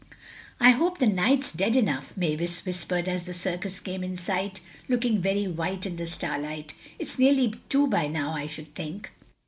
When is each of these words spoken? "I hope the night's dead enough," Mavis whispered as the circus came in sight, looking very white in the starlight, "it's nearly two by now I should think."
"I 0.59 0.71
hope 0.71 0.97
the 0.97 1.05
night's 1.05 1.51
dead 1.51 1.75
enough," 1.75 2.17
Mavis 2.17 2.65
whispered 2.65 3.07
as 3.07 3.25
the 3.25 3.35
circus 3.35 3.79
came 3.79 4.03
in 4.03 4.17
sight, 4.17 4.59
looking 4.89 5.21
very 5.21 5.47
white 5.47 5.85
in 5.85 5.97
the 5.97 6.07
starlight, 6.07 6.73
"it's 6.97 7.19
nearly 7.19 7.53
two 7.69 7.85
by 7.85 8.07
now 8.07 8.31
I 8.31 8.47
should 8.47 8.73
think." 8.73 9.11